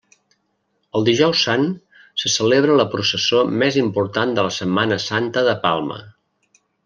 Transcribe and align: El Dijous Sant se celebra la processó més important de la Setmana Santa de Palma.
El 0.99 1.03
Dijous 1.09 1.43
Sant 1.47 1.67
se 2.21 2.31
celebra 2.37 2.79
la 2.79 2.87
processó 2.95 3.43
més 3.65 3.77
important 3.83 4.35
de 4.39 4.49
la 4.49 4.55
Setmana 4.57 4.99
Santa 5.05 5.45
de 5.51 5.57
Palma. 5.69 6.01